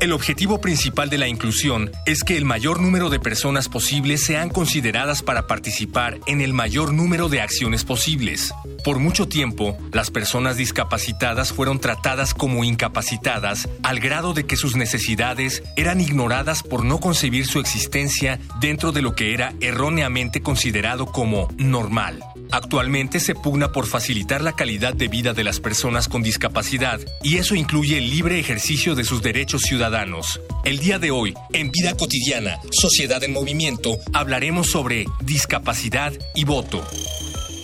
[0.00, 4.48] El objetivo principal de la inclusión es que el mayor número de personas posibles sean
[4.48, 8.54] consideradas para participar en el mayor número de acciones posibles.
[8.82, 14.74] Por mucho tiempo, las personas discapacitadas fueron tratadas como incapacitadas al grado de que sus
[14.74, 21.04] necesidades eran ignoradas por no concebir su existencia dentro de lo que era erróneamente considerado
[21.12, 22.24] como normal.
[22.52, 27.36] Actualmente se pugna por facilitar la calidad de vida de las personas con discapacidad y
[27.36, 30.40] eso incluye el libre ejercicio de sus derechos ciudadanos.
[30.64, 36.84] El día de hoy, en Vida Cotidiana, Sociedad en Movimiento, hablaremos sobre discapacidad y voto.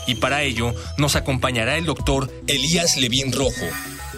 [0.07, 3.67] Y para ello nos acompañará el doctor Elías Levín Rojo,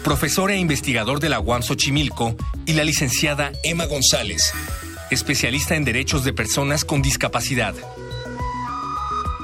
[0.03, 2.35] profesor e investigador de la UAM Xochimilco,
[2.67, 4.53] y la licenciada Emma González,
[5.09, 7.73] especialista en derechos de personas con discapacidad.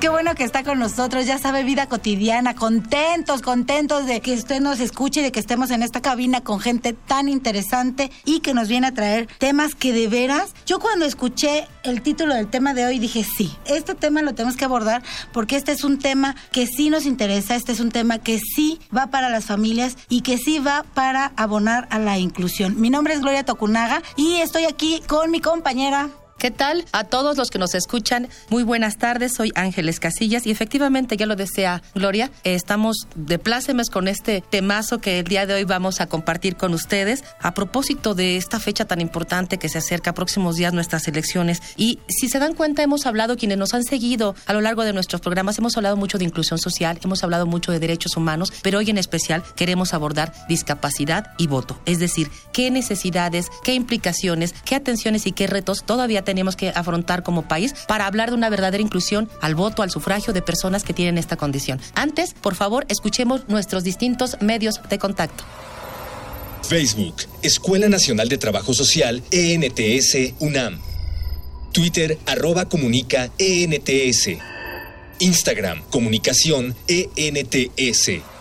[0.00, 4.60] Qué bueno que está con nosotros, ya sabe, vida cotidiana, contentos, contentos de que usted
[4.60, 8.52] nos escuche y de que estemos en esta cabina con gente tan interesante y que
[8.52, 12.74] nos viene a traer temas que de veras, yo cuando escuché el título del tema
[12.74, 15.02] de hoy dije, sí, este tema lo tenemos que abordar
[15.32, 18.78] porque este es un tema que sí nos interesa, este es un tema que sí
[18.94, 22.78] va para las familias y que sí va para abonar a la inclusión.
[22.78, 26.84] Mi nombre es Gloria Tocunaga y estoy aquí con mi compañera ¿Qué tal?
[26.92, 29.32] A todos los que nos escuchan, muy buenas tardes.
[29.34, 34.98] Soy Ángeles Casillas y efectivamente, ya lo desea Gloria, estamos de plácemes con este temazo
[34.98, 38.84] que el día de hoy vamos a compartir con ustedes a propósito de esta fecha
[38.84, 41.62] tan importante que se acerca próximos días nuestras elecciones.
[41.74, 44.92] Y si se dan cuenta, hemos hablado, quienes nos han seguido a lo largo de
[44.92, 48.80] nuestros programas, hemos hablado mucho de inclusión social, hemos hablado mucho de derechos humanos, pero
[48.80, 51.80] hoy en especial queremos abordar discapacidad y voto.
[51.86, 57.22] Es decir, qué necesidades, qué implicaciones, qué atenciones y qué retos todavía tenemos que afrontar
[57.22, 60.92] como país para hablar de una verdadera inclusión al voto, al sufragio de personas que
[60.92, 61.80] tienen esta condición.
[61.94, 65.44] Antes, por favor, escuchemos nuestros distintos medios de contacto.
[66.62, 70.80] Facebook, Escuela Nacional de Trabajo Social, ENTS, UNAM.
[71.72, 74.38] Twitter, arroba comunica, ENTS.
[75.20, 78.35] Instagram, comunicación, ENTS.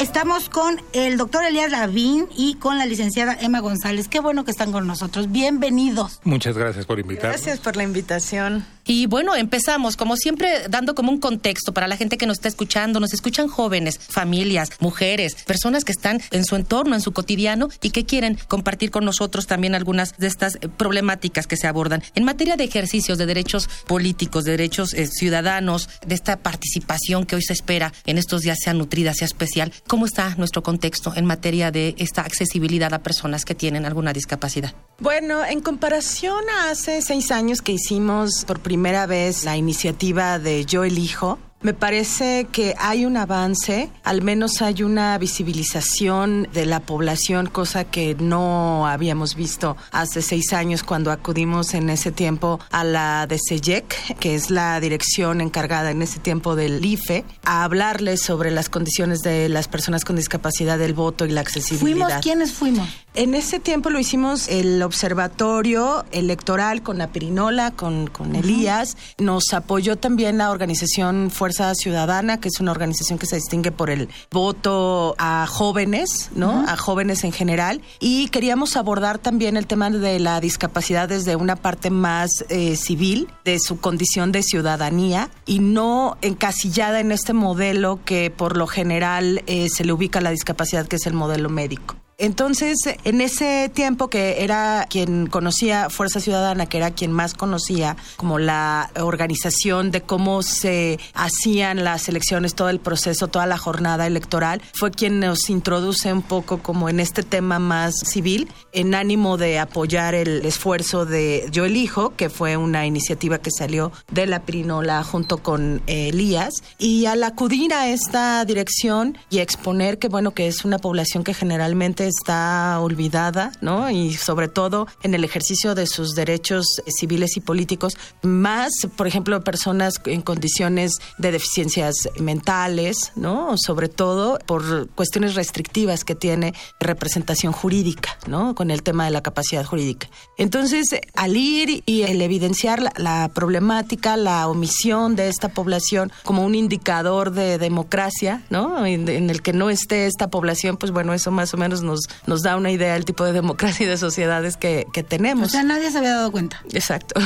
[0.00, 4.08] Estamos con el doctor Elías Lavín y con la licenciada Emma González.
[4.08, 5.30] Qué bueno que están con nosotros.
[5.30, 6.20] Bienvenidos.
[6.24, 7.36] Muchas gracias por invitarnos.
[7.36, 8.64] Gracias por la invitación.
[8.84, 12.48] Y bueno, empezamos, como siempre, dando como un contexto para la gente que nos está
[12.48, 13.00] escuchando.
[13.00, 17.90] Nos escuchan jóvenes, familias, mujeres, personas que están en su entorno, en su cotidiano y
[17.90, 22.02] que quieren compartir con nosotros también algunas de estas eh, problemáticas que se abordan.
[22.14, 27.36] En materia de ejercicios de derechos políticos, de derechos eh, ciudadanos, de esta participación que
[27.36, 31.24] hoy se espera en estos días sea nutrida, sea especial, ¿cómo está nuestro contexto en
[31.24, 34.74] materia de esta accesibilidad a personas que tienen alguna discapacidad?
[34.98, 40.38] Bueno, en comparación a hace seis años que hicimos por primera primera vez la iniciativa
[40.38, 46.64] de Yo Elijo, me parece que hay un avance, al menos hay una visibilización de
[46.64, 52.60] la población, cosa que no habíamos visto hace seis años cuando acudimos en ese tiempo
[52.70, 58.22] a la DCEYEC, que es la dirección encargada en ese tiempo del IFE, a hablarles
[58.22, 62.06] sobre las condiciones de las personas con discapacidad del voto y la accesibilidad.
[62.06, 62.22] ¿Fuimos?
[62.22, 62.88] ¿Quiénes fuimos?
[63.14, 68.96] En ese tiempo lo hicimos el observatorio electoral con la Pirinola, con, con Elías.
[69.18, 73.90] Nos apoyó también la organización Fuerza Ciudadana, que es una organización que se distingue por
[73.90, 76.64] el voto a jóvenes, ¿no?
[76.66, 77.82] A jóvenes en general.
[77.98, 83.28] Y queríamos abordar también el tema de la discapacidad desde una parte más eh, civil,
[83.44, 89.42] de su condición de ciudadanía, y no encasillada en este modelo que por lo general
[89.46, 91.99] eh, se le ubica a la discapacidad, que es el modelo médico.
[92.20, 97.96] Entonces, en ese tiempo que era quien conocía Fuerza Ciudadana, que era quien más conocía
[98.16, 104.06] como la organización de cómo se hacían las elecciones, todo el proceso, toda la jornada
[104.06, 109.38] electoral, fue quien nos introduce un poco como en este tema más civil, en ánimo
[109.38, 114.42] de apoyar el esfuerzo de Yo Elijo, que fue una iniciativa que salió de la
[114.42, 120.48] Pirinola junto con Elías, y al acudir a esta dirección y exponer que, bueno, que
[120.48, 123.90] es una población que generalmente está olvidada, ¿no?
[123.90, 129.42] Y sobre todo en el ejercicio de sus derechos civiles y políticos, más, por ejemplo,
[129.42, 133.56] personas en condiciones de deficiencias mentales, ¿no?
[133.56, 138.54] Sobre todo por cuestiones restrictivas que tiene representación jurídica, ¿no?
[138.54, 140.08] Con el tema de la capacidad jurídica.
[140.36, 146.54] Entonces, al ir y el evidenciar la, problemática, la omisión de esta población como un
[146.54, 148.84] indicador de democracia, ¿no?
[148.86, 151.99] En, en, el que no esté esta población, pues bueno, eso más o menos nos,
[152.26, 155.48] nos da una idea del tipo de democracia y de sociedades que, que tenemos.
[155.48, 156.62] O sea, nadie se había dado cuenta.
[156.72, 157.20] Exacto.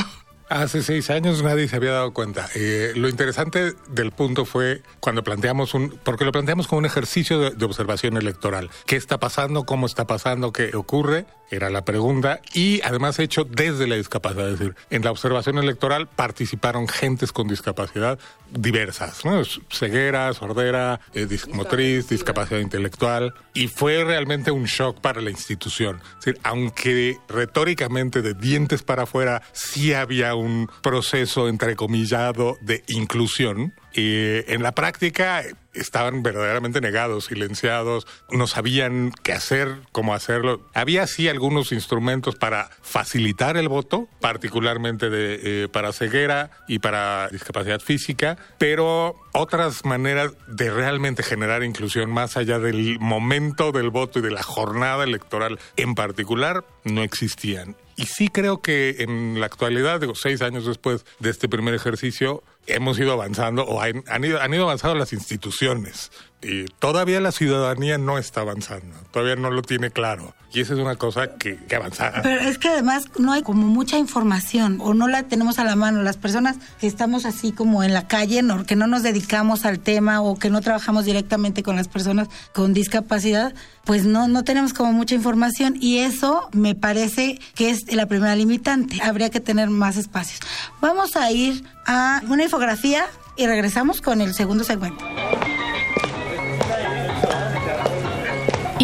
[0.49, 2.47] Hace seis años nadie se había dado cuenta.
[2.53, 7.39] Eh, lo interesante del punto fue cuando planteamos un, porque lo planteamos como un ejercicio
[7.39, 8.69] de, de, observación electoral.
[8.85, 9.63] ¿Qué está pasando?
[9.63, 10.53] ¿Cómo está pasando?
[10.53, 11.25] ¿Qué ocurre?
[11.49, 12.41] Era la pregunta.
[12.53, 14.49] Y además hecho desde la discapacidad.
[14.49, 18.19] Es decir, en la observación electoral participaron gentes con discapacidad
[18.51, 19.41] diversas, ¿no?
[19.71, 23.33] Ceguera, sordera, eh, motriz, discapacidad intelectual.
[23.53, 26.01] Y fue realmente un shock para la institución.
[26.19, 33.73] Es decir, aunque retóricamente de dientes para afuera sí había un proceso entrecomillado de inclusión,
[33.95, 35.41] y en la práctica
[35.73, 40.67] estaban verdaderamente negados, silenciados, no sabían qué hacer, cómo hacerlo.
[40.73, 47.79] Había sí algunos instrumentos para facilitar el voto, particularmente eh, para ceguera y para discapacidad
[47.79, 54.21] física, pero otras maneras de realmente generar inclusión más allá del momento del voto y
[54.21, 57.75] de la jornada electoral en particular no existían.
[57.95, 62.43] Y sí creo que en la actualidad, digo, seis años después de este primer ejercicio,
[62.67, 66.11] hemos ido avanzando o han, han, ido, han ido avanzando las instituciones.
[66.45, 70.35] Y todavía la ciudadanía no está avanzando, todavía no lo tiene claro.
[70.53, 72.21] Y esa es una cosa que, que avanzar.
[72.21, 75.75] Pero es que además no hay como mucha información o no la tenemos a la
[75.75, 76.03] mano.
[76.03, 79.79] Las personas que estamos así como en la calle, no, que no nos dedicamos al
[79.79, 84.73] tema o que no trabajamos directamente con las personas con discapacidad, pues no, no tenemos
[84.73, 89.01] como mucha información y eso me parece que es la primera limitante.
[89.01, 90.39] Habría que tener más espacios.
[90.79, 95.03] Vamos a ir a una infografía y regresamos con el segundo segmento.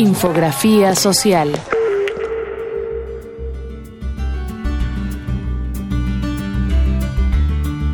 [0.02, 1.52] Infografía social.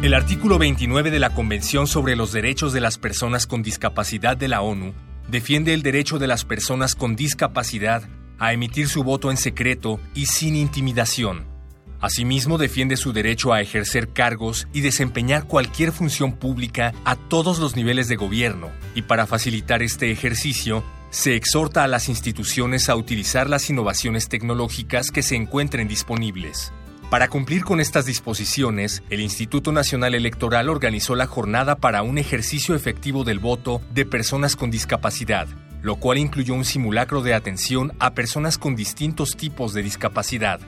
[0.01, 4.47] El artículo 29 de la Convención sobre los Derechos de las Personas con Discapacidad de
[4.47, 4.93] la ONU
[5.27, 8.03] defiende el derecho de las personas con discapacidad
[8.39, 11.45] a emitir su voto en secreto y sin intimidación.
[11.99, 17.75] Asimismo, defiende su derecho a ejercer cargos y desempeñar cualquier función pública a todos los
[17.75, 23.49] niveles de gobierno, y para facilitar este ejercicio, se exhorta a las instituciones a utilizar
[23.49, 26.71] las innovaciones tecnológicas que se encuentren disponibles.
[27.09, 32.75] Para cumplir con estas disposiciones, el Instituto Nacional Electoral organizó la jornada para un ejercicio
[32.75, 35.47] efectivo del voto de personas con discapacidad,
[35.81, 40.59] lo cual incluyó un simulacro de atención a personas con distintos tipos de discapacidad.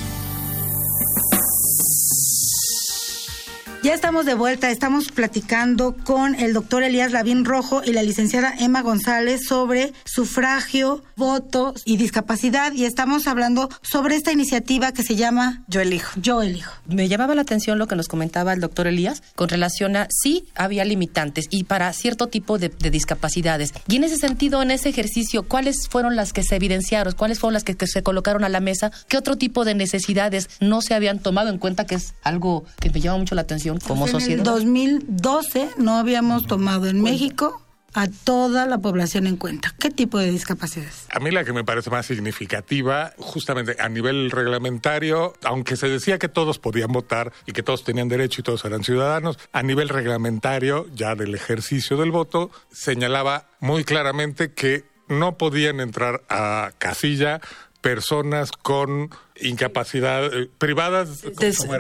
[3.81, 8.53] Ya estamos de vuelta, estamos platicando con el doctor Elías Lavín Rojo y la licenciada
[8.59, 15.15] Emma González sobre sufragio, voto y discapacidad y estamos hablando sobre esta iniciativa que se
[15.15, 16.21] llama Yo elijo.
[16.21, 16.73] Yo elijo.
[16.87, 20.49] Me llamaba la atención lo que nos comentaba el doctor Elías con relación a sí
[20.57, 23.73] había limitantes y para cierto tipo de, de discapacidades.
[23.87, 27.15] Y en ese sentido, en ese ejercicio, ¿cuáles fueron las que se evidenciaron?
[27.15, 28.91] ¿Cuáles fueron las que, que se colocaron a la mesa?
[29.07, 32.91] ¿Qué otro tipo de necesidades no se habían tomado en cuenta que es algo que
[32.91, 34.39] me llama mucho la atención como en sociedad?
[34.39, 37.63] el 2012 no habíamos tomado en México
[37.95, 39.75] a toda la población en cuenta.
[39.79, 41.07] ¿Qué tipo de discapacidades?
[41.11, 46.19] A mí la que me parece más significativa, justamente a nivel reglamentario, aunque se decía
[46.19, 49.89] que todos podían votar y que todos tenían derecho y todos eran ciudadanos, a nivel
[49.89, 57.41] reglamentario, ya del ejercicio del voto, señalaba muy claramente que no podían entrar a casilla
[57.81, 61.23] personas con incapacidad eh, privadas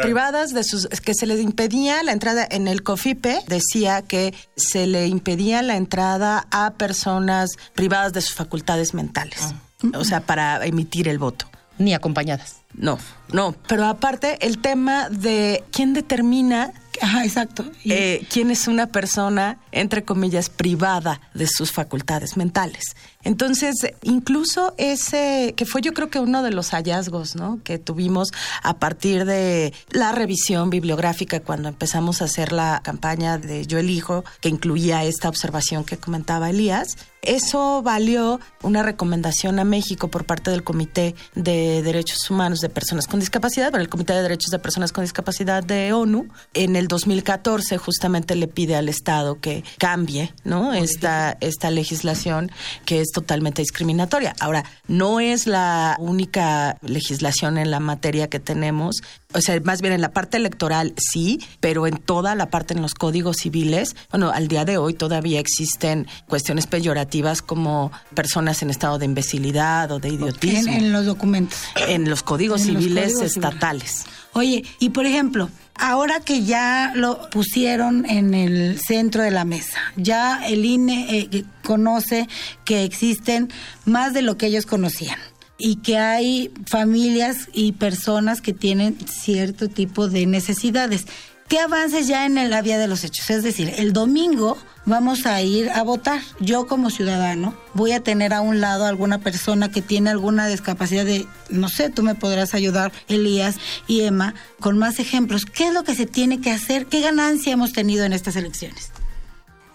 [0.01, 4.87] privadas de sus que se les impedía la entrada en el COFIPE decía que se
[4.87, 9.55] le impedía la entrada a personas privadas de sus facultades mentales
[9.95, 11.47] o sea para emitir el voto.
[11.79, 12.57] Ni acompañadas.
[12.75, 12.99] No
[13.33, 17.65] no pero aparte el tema de quién determina Ajá, exacto.
[17.85, 22.97] Eh, quién es una persona, entre comillas, privada de sus facultades mentales.
[23.25, 27.61] Entonces, incluso ese, que fue yo creo que uno de los hallazgos, ¿no?
[27.65, 28.31] Que tuvimos
[28.63, 34.25] a partir de la revisión bibliográfica cuando empezamos a hacer la campaña de Yo elijo,
[34.41, 36.97] que incluía esta observación que comentaba Elías.
[37.23, 43.07] Eso valió una recomendación a México por parte del Comité de Derechos Humanos de Personas
[43.07, 46.29] con Discapacidad, para el Comité de Derechos de Personas con Discapacidad de ONU.
[46.55, 50.73] En el 2014 justamente le pide al Estado que cambie, ¿no?
[50.73, 52.51] Esta, esta legislación
[52.85, 54.35] que es totalmente discriminatoria.
[54.41, 59.03] Ahora, no es la única legislación en la materia que tenemos,
[59.35, 62.81] o sea, más bien en la parte electoral sí, pero en toda la parte en
[62.81, 68.71] los códigos civiles, bueno, al día de hoy todavía existen cuestiones peyorativas como personas en
[68.71, 70.73] estado de imbecilidad o de idiotismo.
[70.73, 71.59] En, los documentos.
[71.89, 74.07] En los códigos civiles estatales.
[74.33, 79.79] Oye, y por ejemplo, ahora que ya lo pusieron en el centro de la mesa,
[79.97, 82.29] ya el INE eh, conoce
[82.65, 83.51] que existen
[83.85, 85.19] más de lo que ellos conocían
[85.59, 91.07] y que hay familias y personas que tienen cierto tipo de necesidades.
[91.49, 93.31] ¿Qué avances ya en la vía de los hechos?
[93.31, 96.21] Es decir, el domingo vamos a ir a votar.
[96.41, 101.07] Yo como ciudadano voy a tener a un lado alguna persona que tiene alguna discapacidad
[101.07, 105.47] de, no sé, tú me podrás ayudar, Elías y Emma, con más ejemplos.
[105.47, 106.85] ¿Qué es lo que se tiene que hacer?
[106.85, 108.93] ¿Qué ganancia hemos tenido en estas elecciones?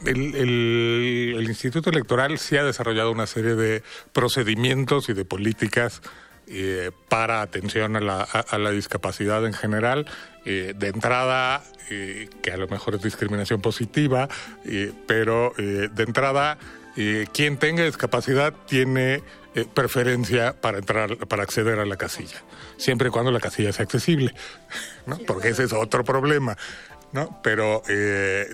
[0.06, 6.02] El, Instituto Electoral sí ha desarrollado una serie de procedimientos y de políticas
[6.54, 10.06] eh, para atención a la, discapacidad en general.
[10.46, 14.28] Eh, de entrada, eh, que a lo mejor es discriminación positiva,
[15.08, 16.58] pero de entrada,
[17.32, 19.24] quien tenga discapacidad tiene
[19.74, 22.44] preferencia para entrar, para acceder a la casilla,
[22.78, 24.34] siempre y cuando la casilla sea accesible,
[25.28, 26.58] porque ese es otro problema.
[27.14, 27.40] ¿no?
[27.44, 27.84] Pero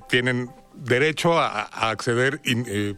[0.09, 2.95] tienen derecho a, acceder eh,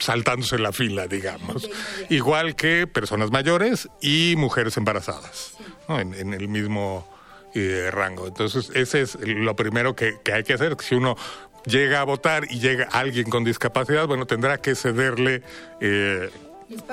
[0.00, 1.70] saltándose la fila, digamos.
[2.08, 5.54] Igual que personas mayores y mujeres embarazadas,
[5.88, 7.06] en, el mismo
[7.54, 8.26] eh, rango.
[8.26, 10.76] Entonces, ese es lo primero que, hay que hacer.
[10.80, 11.16] Si uno
[11.66, 15.42] llega a votar y llega alguien con discapacidad, bueno, tendrá que cederle...
[15.80, 16.30] Eh,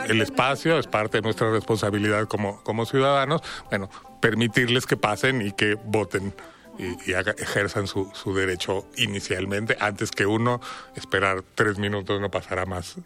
[0.08, 5.52] el espacio es parte de nuestra responsabilidad como, como ciudadanos, bueno, permitirles que pasen y
[5.52, 6.34] que voten
[6.78, 10.62] y, ejerzan su, su, derecho inicialmente, antes que uno
[10.96, 12.98] esperar tres minutos, no pasará más,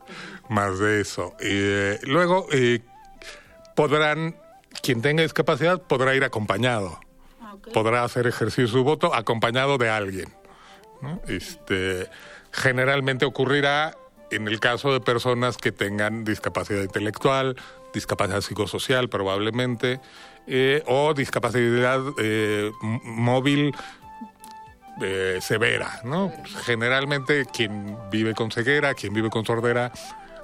[0.49, 1.35] más de eso.
[1.39, 2.81] Eh, luego, eh,
[3.75, 4.35] podrán,
[4.81, 6.99] quien tenga discapacidad podrá ir acompañado,
[7.73, 10.33] podrá hacer ejercicio su voto acompañado de alguien.
[11.27, 12.07] Este,
[12.51, 13.95] generalmente ocurrirá
[14.31, 17.57] en el caso de personas que tengan discapacidad intelectual,
[17.93, 19.99] discapacidad psicosocial probablemente,
[20.53, 23.73] eh, o discapacidad eh, móvil
[25.01, 26.29] eh, severa, ¿no?
[26.65, 29.93] Generalmente quien vive con ceguera, quien vive con sordera,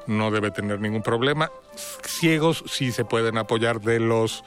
[0.07, 1.51] no debe tener ningún problema.
[2.05, 4.45] Ciegos sí se pueden apoyar de los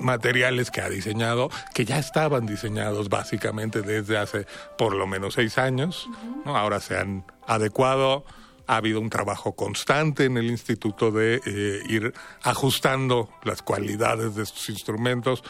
[0.00, 5.58] materiales que ha diseñado, que ya estaban diseñados básicamente desde hace por lo menos seis
[5.58, 6.08] años.
[6.44, 8.24] Ahora se han adecuado
[8.66, 14.42] ha habido un trabajo constante en el instituto de eh, ir ajustando las cualidades de
[14.42, 15.42] estos instrumentos,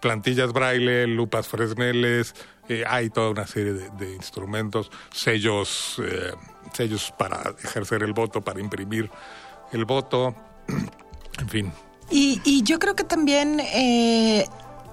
[0.00, 2.34] plantillas braille, lupas fresneles,
[2.68, 6.32] eh, hay toda una serie de, instrumentos, sellos, eh,
[6.72, 9.10] sellos para ejercer el voto, para imprimir
[9.72, 10.34] el voto,
[11.38, 11.72] en fin.
[12.10, 13.60] Y, y yo creo que también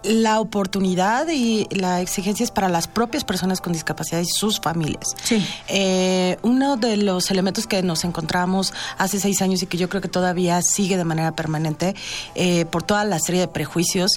[0.04, 5.16] la oportunidad y la exigencia es para las propias personas con discapacidad y sus familias.
[5.24, 5.46] Sí.
[5.68, 10.02] Eh, uno de los elementos que nos encontramos hace seis años y que yo creo
[10.02, 11.96] que todavía sigue de manera permanente
[12.36, 14.12] eh, por toda la serie de prejuicios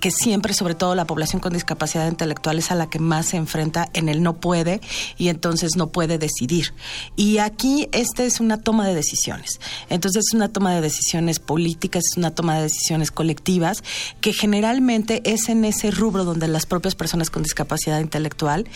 [0.00, 3.36] que siempre, sobre todo la población con discapacidad intelectual, es a la que más se
[3.36, 4.80] enfrenta en el no puede
[5.18, 6.74] y entonces no puede decidir.
[7.14, 9.60] Y aquí esta es una toma de decisiones.
[9.88, 13.82] Entonces es una toma de decisiones políticas, es una toma de decisiones colectivas
[14.20, 18.66] que generalmente es en ese rubro donde las propias personas con discapacidad intelectual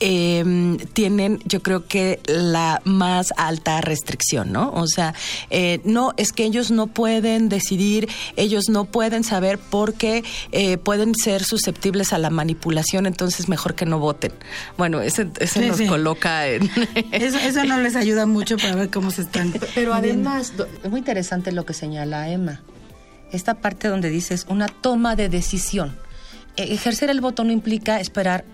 [0.00, 4.72] eh, tienen, yo creo que la más alta restricción, ¿no?
[4.72, 5.14] O sea,
[5.50, 11.14] eh, no es que ellos no pueden decidir, ellos no pueden saber porque eh, pueden
[11.14, 14.32] ser susceptibles a la manipulación, entonces mejor que no voten.
[14.76, 16.70] Bueno, ese, ese nos coloca en...
[17.12, 19.54] eso, eso no les ayuda mucho para ver cómo se están.
[19.74, 20.52] Pero además,
[20.82, 22.60] es muy interesante lo que señala Emma.
[23.32, 25.96] Esta parte donde dices una toma de decisión.
[26.56, 28.44] E, ejercer el voto no implica esperar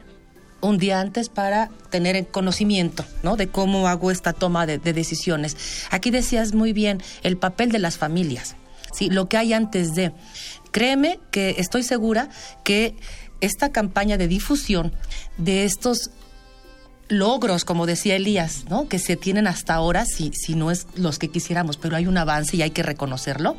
[0.61, 3.37] un día antes para tener conocimiento, ¿no?
[3.37, 5.57] De cómo hago esta toma de, de decisiones.
[5.91, 8.57] Aquí decías muy bien el papel de las familias,
[8.93, 9.11] ¿sí?
[9.11, 10.13] Lo que hay antes de.
[10.73, 12.29] Créeme que estoy segura
[12.65, 12.97] que
[13.41, 14.93] esta campaña de difusión
[15.37, 16.11] de estos
[17.09, 18.89] logros, como decía Elías, ¿no?
[18.89, 22.19] que se tienen hasta ahora, si, si no es los que quisiéramos, pero hay un
[22.19, 23.57] avance y hay que reconocerlo.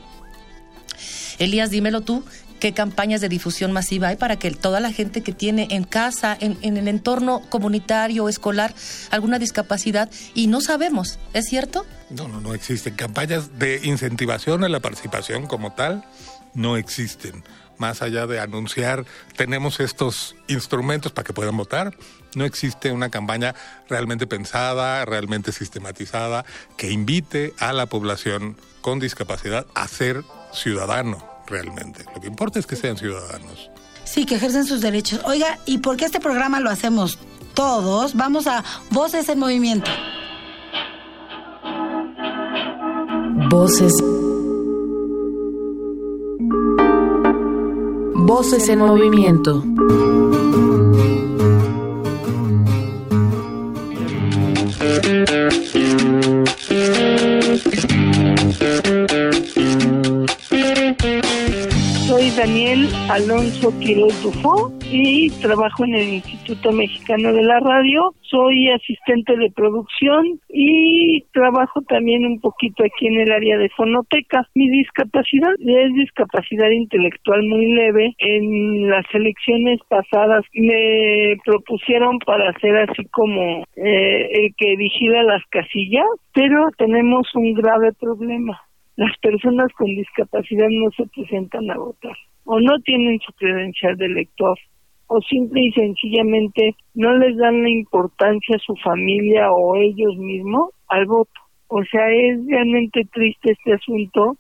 [1.39, 2.23] Elías, dímelo tú,
[2.59, 6.37] ¿qué campañas de difusión masiva hay para que toda la gente que tiene en casa,
[6.39, 8.73] en, el entorno comunitario escolar,
[9.11, 11.85] alguna discapacidad y no sabemos, ¿es cierto?
[12.09, 12.95] No, no, no existen.
[12.95, 16.03] Campañas de incentivación a la participación como tal
[16.53, 17.43] no existen.
[17.77, 21.95] Más allá de anunciar, tenemos estos instrumentos para que puedan votar,
[22.33, 23.53] no existe una campaña
[23.87, 26.43] realmente pensada, realmente sistematizada,
[26.75, 32.03] que invite a la población con discapacidad a ser ciudadano realmente.
[32.13, 33.71] Lo que importa es que sean ciudadanos.
[34.03, 35.21] Sí, que ejercen sus derechos.
[35.25, 37.19] Oiga, ¿y por qué este programa lo hacemos
[37.53, 38.15] todos?
[38.15, 39.91] Vamos a Voces en Movimiento.
[43.49, 43.93] Voces.
[48.13, 49.63] Voces en movimiento.
[63.09, 64.15] Alonso Quiroz
[64.91, 68.13] y trabajo en el Instituto Mexicano de la Radio.
[68.21, 74.47] Soy asistente de producción y trabajo también un poquito aquí en el área de fonoteca.
[74.55, 78.15] Mi discapacidad es discapacidad intelectual muy leve.
[78.19, 85.43] En las elecciones pasadas me propusieron para ser así como eh, el que vigila las
[85.49, 88.61] casillas, pero tenemos un grave problema
[88.97, 94.05] las personas con discapacidad no se presentan a votar o no tienen su credencial de
[94.05, 94.57] elector
[95.07, 100.71] o simple y sencillamente no les dan la importancia a su familia o ellos mismos
[100.87, 101.39] al voto.
[101.67, 104.37] O sea, es realmente triste este asunto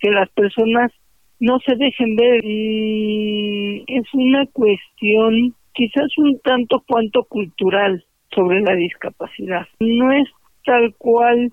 [0.00, 0.92] que las personas
[1.38, 8.74] no se dejen ver y es una cuestión quizás un tanto cuanto cultural sobre la
[8.74, 9.66] discapacidad.
[9.78, 10.28] No es
[10.64, 11.52] tal cual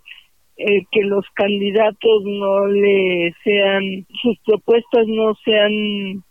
[0.63, 6.23] eh, que los candidatos no le sean, sus propuestas no sean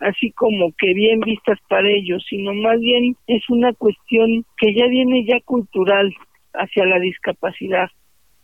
[0.00, 4.86] así como que bien vistas para ellos, sino más bien es una cuestión que ya
[4.86, 6.12] viene ya cultural
[6.52, 7.88] hacia la discapacidad,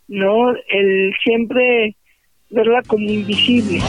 [0.09, 0.55] ¿no?
[0.69, 1.97] El siempre
[2.51, 3.81] verla como invisible.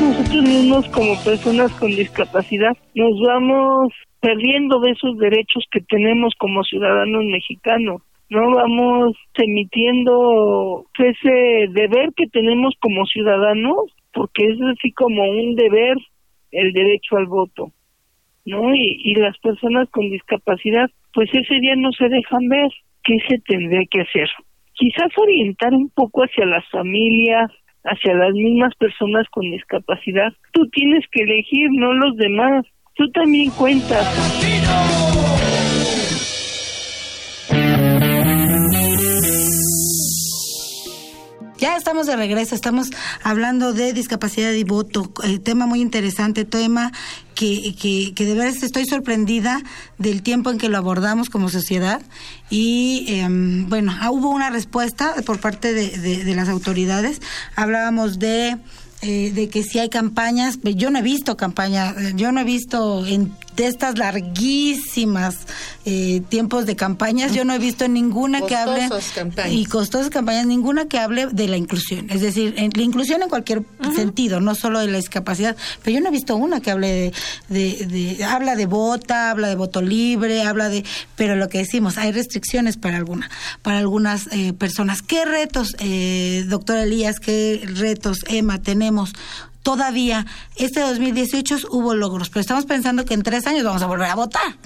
[0.00, 6.62] Nosotros mismos como personas con discapacidad nos vamos perdiendo de esos derechos que tenemos como
[6.64, 8.02] ciudadanos mexicanos.
[8.28, 15.96] No vamos emitiendo ese deber que tenemos como ciudadanos, porque es así como un deber
[16.52, 17.72] el derecho al voto,
[18.44, 18.74] ¿no?
[18.74, 22.70] Y, y las personas con discapacidad, pues ese día no se dejan ver.
[23.02, 24.28] ¿Qué se tendría que hacer?
[24.74, 27.50] Quizás orientar un poco hacia las familias,
[27.84, 30.32] hacia las mismas personas con discapacidad.
[30.52, 34.06] Tú tienes que elegir, no los demás tú también cuentas.
[41.58, 42.88] Ya estamos de regreso, estamos
[43.22, 46.90] hablando de discapacidad y voto, eh, tema muy interesante, tema
[47.34, 49.60] que, que, que de verdad estoy sorprendida
[49.98, 52.00] del tiempo en que lo abordamos como sociedad
[52.48, 53.26] y eh,
[53.68, 57.20] bueno, ah, hubo una respuesta por parte de, de las autoridades,
[57.56, 58.56] hablábamos de
[59.02, 63.06] eh, de que si hay campañas, yo no he visto campaña, yo no he visto
[63.06, 65.36] en de estas larguísimas
[65.84, 69.52] eh, tiempos de campañas, yo no he visto ninguna que hable campañas.
[69.52, 73.28] y costosas campañas, ninguna que hable de la inclusión, es decir, en, la inclusión en
[73.28, 73.62] cualquier
[73.94, 77.12] sentido, no solo de la discapacidad, pero yo no he visto una que hable de,
[77.48, 80.84] de, de, habla de vota, habla de voto libre, habla de,
[81.16, 83.30] pero lo que decimos, hay restricciones para alguna,
[83.62, 85.02] para algunas eh, personas.
[85.02, 88.89] ¿Qué retos, eh, doctor Elías, qué retos, Emma, tenemos
[89.62, 90.26] todavía
[90.56, 94.14] este 2018 hubo logros, pero estamos pensando que en tres años vamos a volver a
[94.14, 94.56] votar.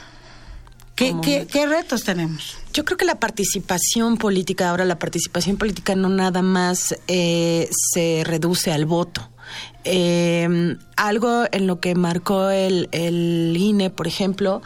[0.95, 2.57] ¿Qué, qué retos tenemos?
[2.73, 8.23] Yo creo que la participación política, ahora la participación política no nada más eh, se
[8.25, 9.29] reduce al voto.
[9.85, 14.63] Eh, algo en lo que marcó el, el INE, por ejemplo,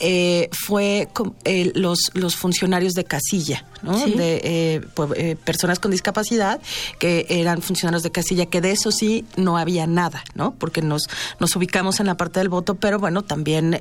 [0.00, 1.08] eh, fue
[1.44, 3.98] eh, los, los funcionarios de casilla, ¿no?
[4.02, 4.12] Sí.
[4.12, 6.60] De eh, pues, eh, personas con discapacidad
[6.98, 10.54] que eran funcionarios de casilla, que de eso sí no había nada, ¿no?
[10.54, 11.02] Porque nos,
[11.38, 13.80] nos ubicamos en la parte del voto, pero bueno, también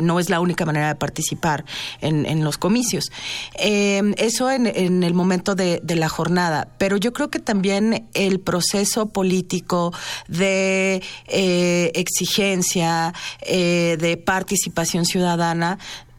[0.00, 1.64] no es la única manera de participar
[2.00, 3.12] en, en los comicios.
[3.54, 8.40] Eso en, en el momento de, de la jornada, pero yo creo que también el
[8.40, 9.92] proceso político
[10.26, 13.14] de exigencia,
[13.46, 15.43] de participación ciudadana,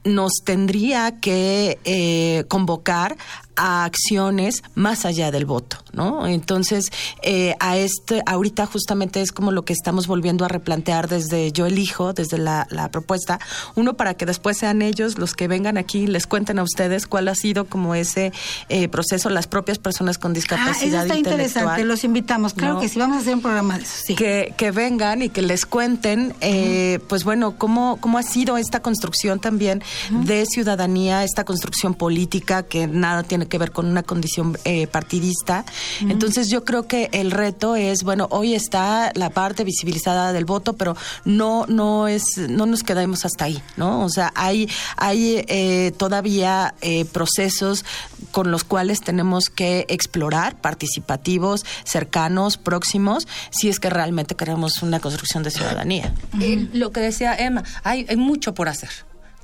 [0.03, 3.17] nos tendría que eh, convocar
[3.55, 6.27] a acciones más allá del voto, ¿no?
[6.27, 6.91] Entonces,
[7.21, 11.65] eh, a este, ahorita justamente es como lo que estamos volviendo a replantear desde Yo
[11.65, 13.39] Elijo, desde la, la propuesta,
[13.75, 17.07] uno para que después sean ellos los que vengan aquí y les cuenten a ustedes
[17.07, 18.31] cuál ha sido como ese
[18.69, 22.53] eh, proceso, las propias personas con Ah, eso discapacidad está interesante, los invitamos.
[22.53, 22.79] Claro No.
[22.81, 24.15] que sí, vamos a hacer un programa de eso, sí.
[24.15, 28.81] Que, que vengan y que les cuenten, eh, pues bueno, cómo, cómo ha sido esta
[28.81, 34.57] construcción también de ciudadanía, esta construcción política que nada tiene que ver con una condición
[34.65, 35.65] eh, partidista.
[36.01, 40.73] Entonces yo creo que el reto es, bueno, hoy está la parte visibilizada del voto,
[40.73, 44.03] pero no, no es, no nos quedamos hasta ahí, ¿no?
[44.03, 47.85] O sea, hay, hay eh, todavía eh, procesos
[48.31, 54.99] con los cuales tenemos que explorar, participativos, cercanos, próximos, si es que realmente queremos una
[54.99, 56.13] construcción de ciudadanía.
[56.41, 58.89] Eh, lo que decía Emma, hay, hay mucho por hacer.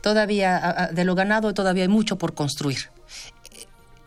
[0.02, 2.90] Todavía, de lo ganado, todavía hay mucho por construir.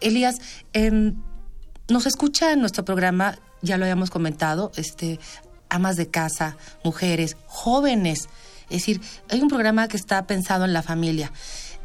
[0.04, 0.36] Elías,
[0.72, 1.16] em,
[1.88, 5.18] nos escucha en nuestro programa, ya lo habíamos comentado, este,
[5.68, 8.28] amas de casa, mujeres, jóvenes.
[8.70, 11.32] Es decir, hay un programa que está pensado en la familia,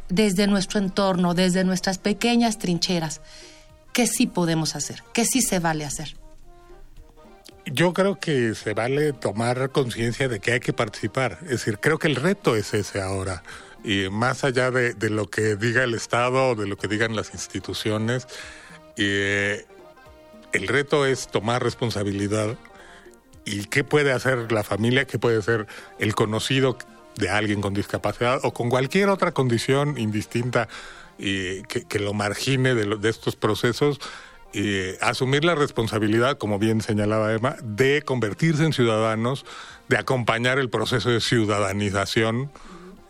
[0.08, 3.20] desde nuestro entorno, desde nuestras pequeñas trincheras.
[3.92, 5.02] ¿Qué sí podemos hacer?
[5.12, 6.16] ¿Qué sí se vale hacer?
[7.66, 11.38] Yo creo que se vale tomar conciencia de que hay que participar.
[11.42, 13.42] Es decir, creo que el reto es ese ahora.
[13.84, 17.32] Y más allá de, lo que diga el Estado o de lo que digan las
[17.32, 18.26] instituciones,
[18.96, 19.64] eh,
[20.52, 22.56] el reto es tomar responsabilidad.
[23.44, 25.06] ¿Y qué puede hacer la familia?
[25.06, 25.66] ¿Qué puede hacer
[25.98, 26.76] el conocido
[27.16, 30.68] de alguien con discapacidad o con cualquier otra condición indistinta
[31.18, 33.98] que, que lo margine de, lo- de estos procesos?
[34.52, 39.44] eh, asumir la responsabilidad, como bien señalaba Emma, de convertirse en ciudadanos,
[39.88, 42.50] de acompañar el proceso de ciudadanización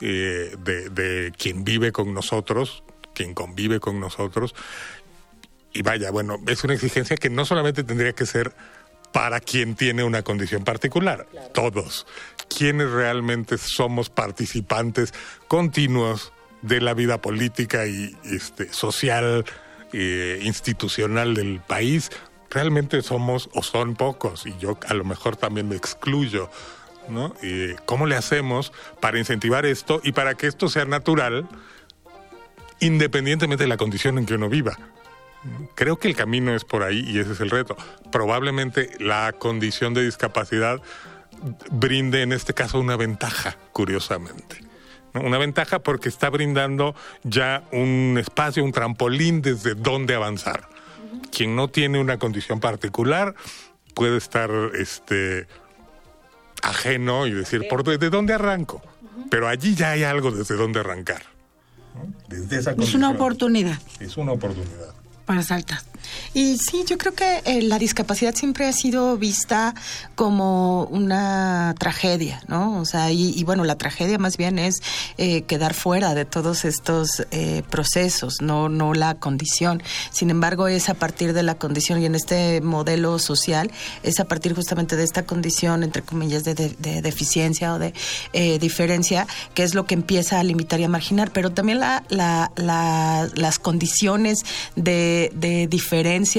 [0.01, 2.83] eh, de, de quien vive con nosotros,
[3.15, 4.55] quien convive con nosotros.
[5.73, 8.53] Y vaya, bueno, es una exigencia que no solamente tendría que ser
[9.13, 12.07] para quien tiene una condición particular, todos,
[12.49, 15.13] quienes realmente somos participantes
[15.49, 16.33] continuos
[16.63, 19.45] de la vida política y este, social,
[19.93, 22.11] eh, institucional del país,
[22.51, 26.51] realmente somos o son pocos, y yo a lo mejor también me excluyo.
[27.11, 27.35] ¿No?
[27.42, 31.49] Eh, ¿Cómo le hacemos para incentivar esto y para que esto sea natural,
[32.81, 34.79] independientemente de la condición en que uno viva?
[35.75, 37.77] Creo que el camino es por ahí y ese es el reto.
[38.12, 40.81] Probablemente la condición de discapacidad
[41.70, 44.59] brinde en este caso una ventaja, curiosamente.
[45.14, 46.94] Una ventaja porque está brindando
[47.25, 50.68] ya un espacio, un trampolín desde donde avanzar.
[51.33, 53.35] Quien no tiene una condición particular
[53.94, 55.49] puede estar este,
[56.62, 58.83] ajeno y decir, ¿por ¿de dónde arranco?
[59.31, 61.23] Pero allí ya hay algo desde donde arrancar.
[61.94, 62.12] ¿no?
[62.29, 64.94] Desde esa Es una oportunidad Es una oportunidad.
[65.27, 65.81] para saltar.
[66.35, 69.75] Y sí, yo creo que eh, la discapacidad siempre ha sido vista
[70.15, 72.79] como una tragedia, ¿no?
[72.81, 74.81] O sea, y, bueno, la tragedia más bien es
[75.19, 79.83] eh, quedar fuera de todos estos eh, procesos, no, no la condición.
[80.11, 83.71] Sin embargo, es a partir de la condición y en este modelo social,
[84.03, 87.93] es a partir justamente de esta condición, entre comillas, de, de- de deficiencia o de
[88.33, 92.05] eh, diferencia, que es lo que empieza a limitar y a marginar, pero también la-
[92.09, 94.45] la- las condiciones
[94.77, 95.89] de, de diferencia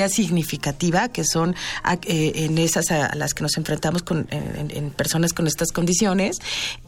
[0.10, 5.34] significativa, que son a- eh, en esas a, las que nos enfrentamos con, en personas
[5.34, 6.38] con estas condiciones,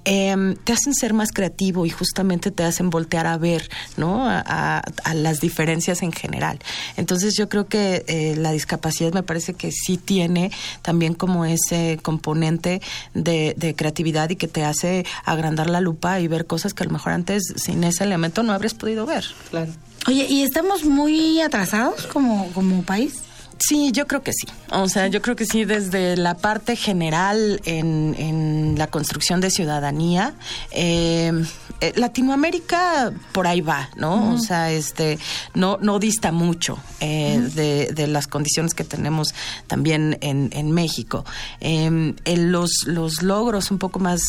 [0.05, 4.27] em, te hacen ser más creativo y justamente te hacen voltear a ver ¿no?
[4.29, 6.59] a, a- a las diferencias en general.
[6.97, 11.99] Entonces yo creo que eh, la discapacidad me parece que sí tiene también como ese
[12.01, 12.81] componente
[13.13, 16.85] de, de creatividad y que te hace agrandar la lupa y ver cosas que a
[16.87, 19.25] lo mejor antes sin ese elemento no habrías podido ver.
[19.49, 19.71] Claro.
[20.07, 23.21] Oye, ¿y estamos muy atrasados como, como país?
[23.59, 24.47] Sí, yo creo que sí.
[24.71, 29.49] O sea, yo creo que sí, desde la parte general en, en la construcción de
[29.49, 30.33] ciudadanía,
[30.71, 31.31] eh,
[31.79, 34.33] eh, Latinoamérica por ahí va, ¿no?
[34.33, 35.19] O sea, este,
[35.53, 39.33] no, no dista mucho eh, de, de, las condiciones que tenemos
[39.67, 41.25] también en, en México.
[41.59, 44.21] Em, en los, los logros un poco más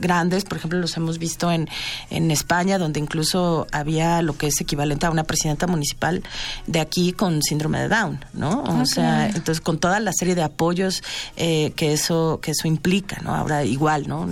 [0.00, 1.68] grandes, por ejemplo, los hemos visto en,
[2.10, 6.22] en España, donde incluso había lo que es equivalente a una presidenta municipal
[6.66, 8.62] de aquí con síndrome de Down, ¿no?
[8.62, 11.02] O sea, entonces con toda la serie de apoyos
[11.36, 13.34] eh, que eso que eso implica, ¿no?
[13.34, 14.28] Ahora igual, ¿no?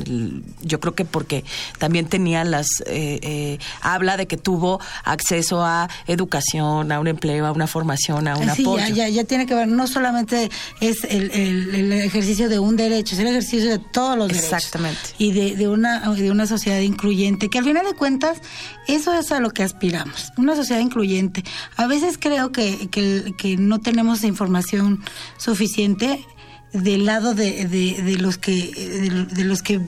[0.62, 1.44] yo creo que porque
[1.78, 7.46] también tenía las eh, eh, habla de que tuvo acceso a educación, a un empleo,
[7.46, 8.86] a una formación, a un sí, apoyo.
[8.94, 13.20] Ya, ya, tiene que ver, no solamente es el, el, ejercicio de un derecho, es
[13.20, 14.52] el ejercicio de todos los derechos.
[14.52, 15.00] Exactamente.
[15.18, 18.38] Y de, de, una, de una sociedad incluyente, que al final de cuentas,
[18.86, 21.44] eso es a lo que aspiramos, una sociedad incluyente.
[21.76, 25.00] A veces creo que, que, que no tenemos información
[25.36, 26.18] suficiente
[26.72, 29.80] del lado de, de, los que de, los que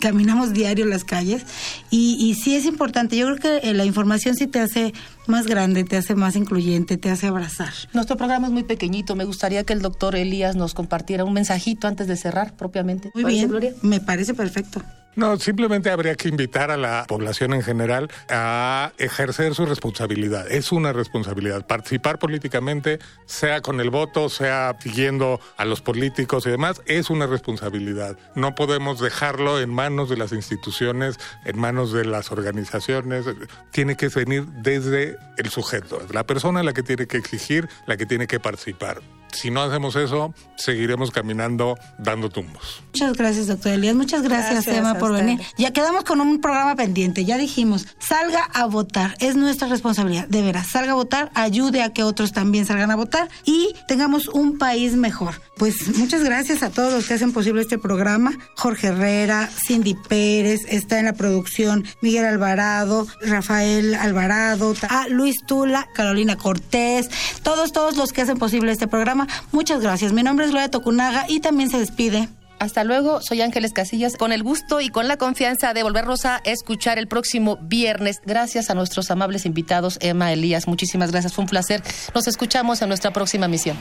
[0.00, 1.44] caminamos diario las calles
[1.90, 3.14] y, y sí es importante.
[3.14, 4.94] Yo creo que la información sí te hace
[5.26, 7.74] más grande, te hace más incluyente, te hace abrazar.
[7.92, 9.14] Nuestro programa es muy pequeñito.
[9.16, 13.10] Me gustaría que el doctor Elías nos compartiera un mensajito antes de cerrar propiamente.
[13.14, 13.50] Muy bien,
[13.82, 14.80] me parece perfecto.
[15.16, 20.50] No, simplemente habría que invitar a la población en general a ejercer su responsabilidad.
[20.52, 21.66] Es una responsabilidad.
[21.66, 27.26] Participar políticamente, sea con el voto, sea siguiendo a los políticos y demás, es una
[27.26, 28.18] responsabilidad.
[28.34, 33.24] No podemos dejarlo en manos de las instituciones, en manos de las organizaciones.
[33.70, 38.04] Tiene que venir desde el sujeto, la persona la que tiene que exigir, la que
[38.04, 39.00] tiene que participar
[39.36, 42.82] si no hacemos eso, seguiremos caminando dando tumbos.
[42.92, 43.94] Muchas gracias, doctor Elías.
[43.94, 45.40] Muchas gracias, Emma, por venir.
[45.58, 47.24] Ya quedamos con un programa pendiente.
[47.24, 49.14] Ya dijimos, salga a votar.
[49.18, 50.28] Es nuestra responsabilidad.
[50.28, 54.28] De veras, salga a votar, ayude a que otros también salgan a votar y tengamos
[54.28, 55.40] un país mejor.
[55.56, 58.32] Pues muchas gracias a todos los que hacen posible este programa.
[58.56, 65.88] Jorge Herrera, Cindy Pérez, está en la producción Miguel Alvarado, Rafael Alvarado, a Luis Tula,
[65.94, 67.08] Carolina Cortés,
[67.42, 69.26] todos, todos los que hacen posible este programa.
[69.52, 70.12] Muchas gracias.
[70.12, 72.28] Mi nombre es Gloria Tocunaga y también se despide.
[72.58, 76.40] Hasta luego, soy Ángeles Casillas, con el gusto y con la confianza de volvernos a
[76.44, 78.20] escuchar el próximo viernes.
[78.24, 81.82] Gracias a nuestros amables invitados, Emma, Elías, muchísimas gracias, fue un placer.
[82.14, 83.76] Nos escuchamos en nuestra próxima misión.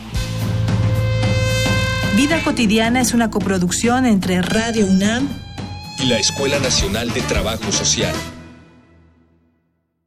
[2.18, 5.28] Vida cotidiana es una coproducción entre Radio UNAM
[6.00, 8.16] y la Escuela Nacional de Trabajo Social.